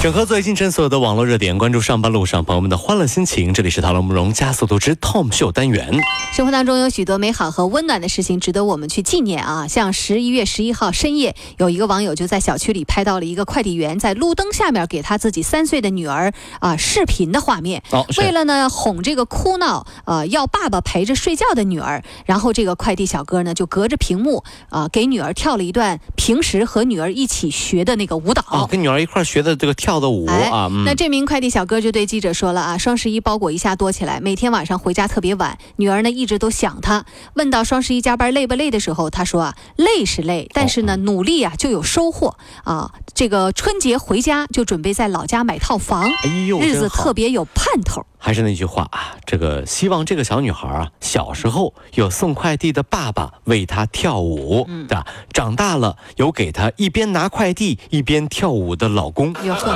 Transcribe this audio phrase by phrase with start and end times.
[0.00, 3.52] 整合最新城所有的网络热点，关注上班路上朋友们的欢乐心情。
[3.52, 5.90] 这里是《唐龙慕容加速度之 Tom 秀》单元。
[6.32, 9.66] 生活当中有许多美好和温暖的事情值得我们去纪念啊！
[9.66, 17.82] 像十一月十一号深夜，有一个网友就在小区里拍到了一个快递员在路灯下面给他自己三岁的女儿啊视频的画面。
[17.90, 28.44] 哦，为了呢哄这个哭闹呃要爸爸陪着睡觉的女儿，然后这个快递小哥呢就隔着屏幕啊、给女儿跳了一段平时和女儿一起学的那个舞蹈。
[28.48, 37.06] 哦，跟女儿一块儿学的这个跳的舞哎啊，嗯那这名快递小哥就对记者说了啊，双十一包裹一下多起来，每天晚上回家特别晚，女儿呢一直都想他。
[37.34, 42.90] 问到双十一加班累不累的时候，他说啊，累是累，但是呢，努力啊就有收获啊。
[43.14, 48.04] 这个春节回家就准备在老家买套房，哎呦，日子特别有盼头。
[48.18, 55.06] 还是那句话啊，这个希望这个小女孩啊，小时候有送快递的爸爸为她跳舞，嗯对吧？
[55.32, 59.32] 长大了有给她一边拿快递一边跳舞的老公。
[59.44, 59.72] 哟呵，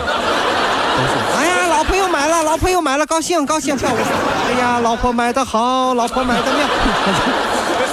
[1.36, 3.96] 哎呀，老婆又买了，老婆又买了，高兴高兴跳舞。
[3.96, 6.68] 哎呀，老婆买的好，老婆买的妙。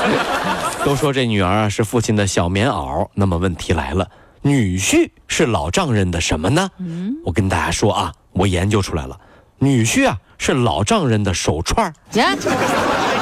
[0.84, 4.10] 都说这女儿啊是父亲的小棉袄，那么问题来了，
[4.42, 6.70] 女婿是老丈人的什么呢？
[6.80, 9.20] 嗯，我跟大家说啊，我研究出来了，
[9.60, 11.94] 女婿啊是老丈人的手串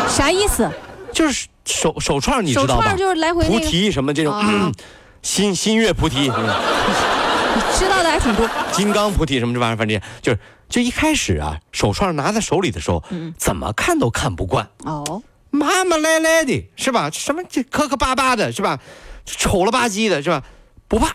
[0.08, 0.72] 啥意思？
[1.12, 2.98] 就是手手串儿，你知道吧手串？
[2.98, 4.72] 就是来回那菩，提什么这种、啊
[5.24, 6.36] 新新月菩提、嗯
[7.78, 8.48] 知道的还挺多。
[8.72, 17.10] 金刚菩提什么这玩意儿，反正就是就一开始啊，手串拿在手里的时候，嗯怎么看都看不惯，哦，麻麻赖赖的是吧？
[17.12, 18.80] 什么这磕磕巴巴的是吧？
[19.26, 20.44] 丑了吧唧的是吧？
[20.88, 21.14] 不怕，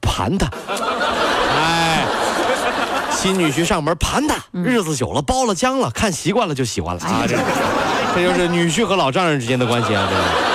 [0.00, 0.76] 盘他，哎，
[3.12, 4.62] 新女婿上门盘他，嗯。
[4.64, 7.02] 日子久了包了浆了，看习惯了就喜欢了。
[7.02, 7.36] 啊，这
[8.14, 10.51] 这就是女婿和老丈人之间的关系啊，这个。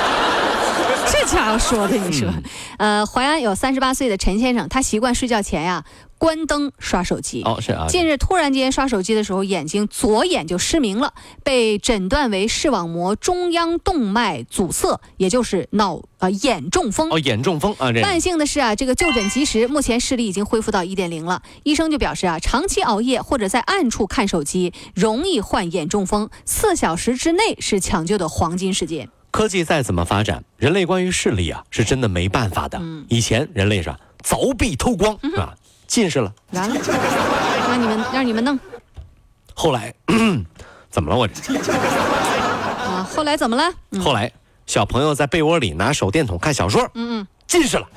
[1.11, 2.29] 这家伙说的，你说，
[2.77, 5.85] 呃，淮安有三十八岁的陈先生，他习惯睡觉前呀
[6.17, 7.41] 关灯刷手机。
[7.43, 11.13] 哦，是啊，近日突然间刷手机的时候，眼睛左眼就失明了，
[11.43, 17.09] 被诊断为视网膜中央动脉阻塞，也就是脑呃眼中风。
[17.09, 21.41] 哦，眼中风啊，这万幸的是啊，这个就诊及时，目前视力已经恢复到一点零了。
[21.63, 29.09] 医生就表示啊，长期熬夜或者在暗处看手机，容易患眼中风，四小时之内是抢救的黄金时间。
[29.31, 32.77] 科技再怎么发展，人类关于视力啊，是真的没办法的。
[32.81, 33.93] 嗯以前人类是
[34.23, 35.53] 凿壁偷光啊，
[35.87, 36.33] 近视了。
[36.51, 36.75] 完了，
[37.67, 38.59] 让你们让你们弄
[39.53, 39.93] 后来
[40.89, 41.53] 怎么了我这？
[41.59, 43.07] 啊！
[43.15, 43.71] 后来怎么了？
[43.91, 44.31] 嗯后来
[44.65, 47.27] 小朋友在被窝里拿手电筒看小说，嗯嗯。
[47.47, 47.87] 近视了。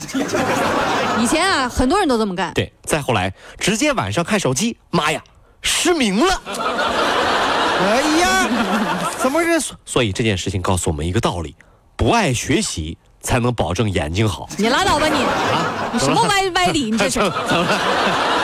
[1.21, 2.55] 以前啊，很多人都这么干。
[2.55, 5.21] 对，再后来直接晚上看手机，妈呀，
[5.61, 6.41] 失明了。
[7.83, 8.47] 哎呀，
[9.23, 11.55] 怎么这所以这件事情告诉我们一个道理：
[11.95, 14.49] 不爱学习才能保证眼睛好。
[14.57, 15.19] 你拉倒吧你！
[15.93, 16.91] 你什么歪歪理？
[16.91, 17.21] 你这是？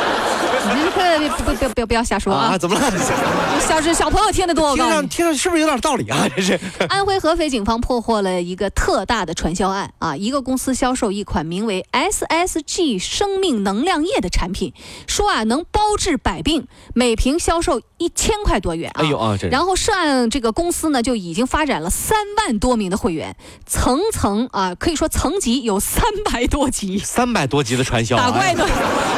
[0.75, 2.59] 你这可不不不不不要瞎说啊啊？！
[2.59, 2.91] 怎么了？
[3.67, 4.97] 小是小朋友听得多，我听告诉你。
[4.97, 6.27] 上听上是不是有点道理啊？
[6.35, 10.17] 这是安徽合肥警方破获了一个特大的传销案啊！
[10.17, 14.73] 一个公司销售一款名为 SSG 生命能量液的产品，
[15.07, 19.03] 说啊能包治百病，每瓶销售一千块多元啊！
[19.03, 28.65] 哎呦啊，这然后涉案这个公司呢，就已经发展了三万多名的会员，层层啊，可以说层级有三百多级，三百多级的传销，打怪都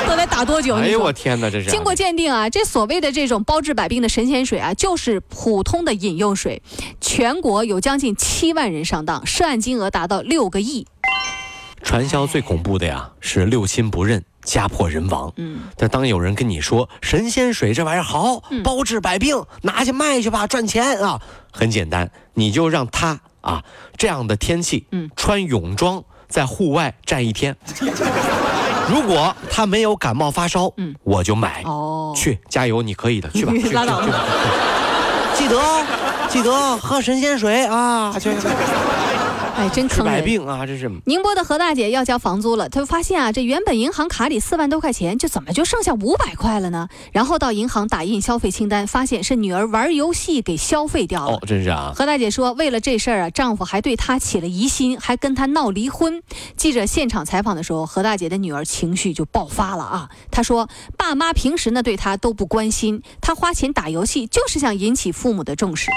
[0.08, 0.74] 都得打多久？
[0.76, 6.62] 哎呦我天哪，这是经过鉴定啊，这所谓的这种包治百病的神仙水啊，就是普通的饮用水。
[7.00, 10.86] 全国有将近七万人上当，涉案金额达到六个亿。
[11.82, 15.32] 传销最恐怖的呀，是六亲不认，家破人亡。
[15.36, 21.22] 嗯，但当有人跟你说神仙水这玩意儿好，包治百病，拿去卖去吧，赚钱啊！
[21.52, 23.64] 很简单，你就让他啊
[23.96, 27.56] 这样的天气，嗯，穿泳装在户外站一天。
[28.90, 31.62] 如果他没有感冒发烧，嗯，我就买。
[31.64, 33.74] 哦，去，加油，你可以的，去吧， 去去去记
[35.48, 35.84] 得
[36.28, 38.16] 记得喝神仙水啊！
[38.18, 38.30] 去
[39.58, 40.24] 哎，真坑人。
[40.24, 40.88] 病啊，这是。
[41.06, 46.88] 宁波的何大姐要交房租了，她就发现啊，这原本银行卡里四万多块钱，就怎么就剩下五百块了呢？
[47.10, 51.38] 然后到银行打印消费清单，发现是女儿玩游戏给消费掉了。
[51.38, 56.22] 哦，真是啊，何大姐说，为了这事儿啊，丈夫还对她起了疑心，还跟她闹离婚。
[56.56, 60.08] 记者现场采访的时候，何大姐的女儿情绪就爆发了啊！
[60.30, 65.90] 她说，爸妈平时呢对她都不关心，她花钱打游戏就是想引起父母的重视。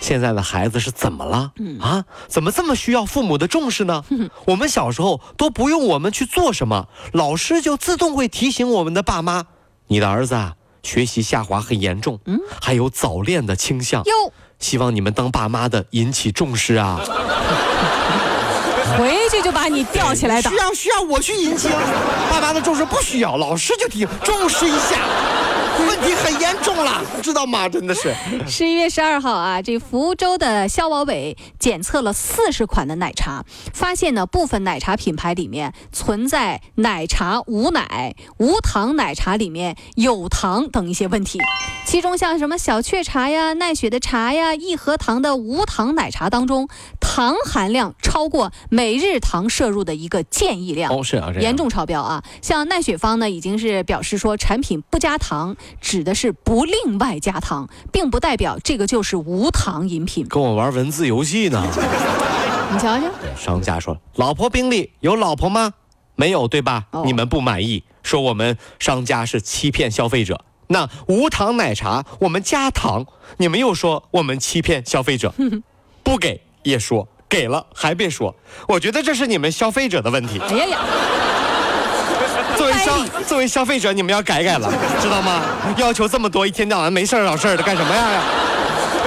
[0.00, 1.52] 现在的孩子是怎么了？
[1.80, 4.02] 啊，怎么这么需要父母的重视呢？
[4.46, 9.44] 我们小时候都不用我们去做什么，老师就自动会提醒我们的爸妈：
[9.86, 12.18] 你的儿子啊，学习下滑很严重，
[12.60, 14.02] 还有早恋的倾向。
[14.02, 16.98] 哟，希望你们当爸妈的引起重视啊！
[18.98, 20.56] 回去就把你吊起来打需。
[20.56, 21.68] 要需要我去引起
[22.28, 24.98] 爸妈的重视，不需要，老师就提重视一下，
[25.88, 27.68] 问题很严重了，知道吗？
[27.68, 28.14] 真的是。
[28.46, 41.38] 十一月十二号啊，这福州的消保委检测了四十款的奶茶，发现呢部分奶茶品牌里面存在奶茶无奶、无糖奶茶里面有糖等一些问题。
[41.84, 46.68] 其中像什么小雀茶呀、奈雪的茶呀、益禾堂的无糖奶茶当中，
[47.00, 50.92] 糖含量超过每日糖摄入的一个建议量。
[50.92, 52.22] 哦，是啊，严重超标啊！
[52.40, 60.26] 像奈雪方呢，已经是表示说，产品不加糖指的是不另外加糖，并不代表这个就是无糖饮品。
[60.28, 61.64] 跟我玩文字游戏呢。
[62.72, 63.04] 你瞧瞧，
[63.36, 65.74] 商家说：“老婆宾利有老婆吗？
[66.14, 66.86] 没有，对吧？
[66.90, 70.44] 哦你们不满意，说我们商家是欺骗消费者。
[70.68, 73.04] 那无糖奶茶我们加糖，
[73.36, 75.34] 你们又说我们欺骗消费者，
[76.02, 78.34] 不给也说，给了还别说。
[78.68, 80.38] 我觉得这是你们消费者的问题。
[80.38, 80.78] 哎呀呀，
[82.56, 84.70] 作为消作为消费者，你们要改改了，
[85.00, 85.42] 知道吗？
[85.76, 88.22] 要求这么多，一天到晚没事儿找事儿的干什么呀？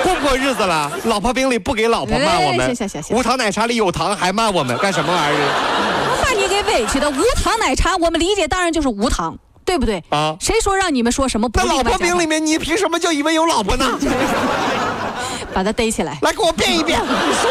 [0.04, 6.24] 过不过日子了，老婆饼里不给老婆骂我哎们，行行行行无糖奶茶里有糖还骂我们，干什么玩意儿？
[6.24, 7.10] 把你给委屈的。
[7.10, 10.04] 无糖奶茶，我们理解当然就是无糖，对不对？
[10.10, 13.86] 啊谁说让你们说什么不那老婆饼里面，你凭什么就以为有老婆呢？
[15.54, 17.50] 把他逮起来，来给我变一变， 你说。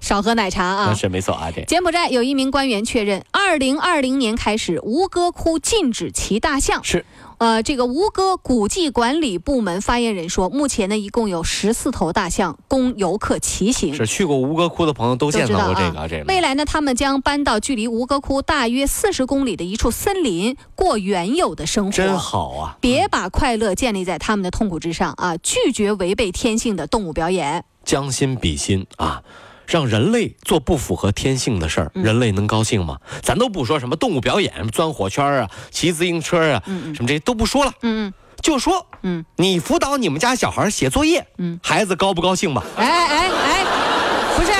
[0.00, 0.94] 少喝奶茶啊！
[0.94, 6.84] 是没错啊，这柬埔寨有一名官员确认，二零二零年开始，吴哥窟禁止骑大象。
[6.84, 7.06] 是
[7.38, 13.94] 呃，这个吴哥古迹管理部门发言人说，目前呢一共有十四头大象供游客骑行。
[13.94, 21.90] 是去过吴哥窟的朋友都见到过这个，啊这个未来呢，他们将搬到距离吴哥窟大约四十公里的一处森林，过原有的生活。
[21.90, 22.76] 真好啊！
[22.78, 25.34] 别把快乐建立在他们的痛苦之上啊！
[25.38, 27.64] 拒绝违背天性的动物表演。
[27.82, 29.22] 将心比心啊，
[29.70, 32.98] 让人类做不符合天性的事儿，人类能高兴吗？
[33.22, 38.12] 咱都不说什么动物表演，钻火圈啊，骑自行车啊，什么这些都不说了，嗯
[38.42, 42.64] 就说嗯你辅导你们家小孩写作业，嗯孩子高不高兴吧？
[42.76, 43.64] 哎哎哎，
[44.36, 44.50] 不是，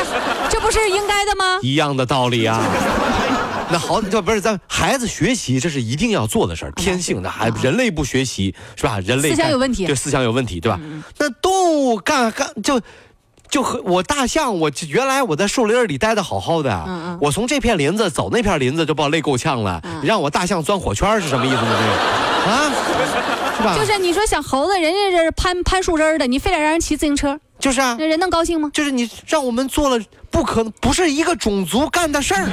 [0.48, 1.58] 这不是应该的吗？
[1.62, 2.62] 一样的道理啊。
[3.72, 7.30] 那好，这不是咱孩子学习，这是一定要做的事儿，天性的。
[7.30, 9.00] 还人类不学习是吧？
[9.00, 10.78] 人类思想有问题嗯对，思想有问题，对吧？
[11.18, 12.80] 那动物干干就。
[13.50, 19.82] 就和我大象，我原来我在树林里待的好好的，嗯嗯我从这片林子走那片林子就把我累够呛了。
[20.02, 21.62] 让我大象钻火圈是什么意思呢？
[21.78, 22.70] 这个啊，
[23.56, 23.76] 是吧？
[23.76, 28.70] 就是你说小猴子，人家这是攀攀树枝的，你非得让人骑自行车，就是啊，那人能高兴吗？
[28.72, 32.52] 就是你让我们做了不可能不是一个种族干的事儿， 你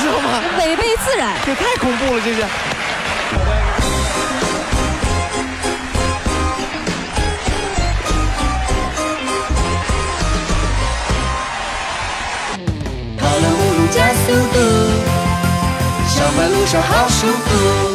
[0.00, 0.42] 知道吗？
[0.58, 1.34] 违背自然。
[1.46, 2.42] 这太恐怖了，这是。
[16.50, 17.89] 路上好舒服。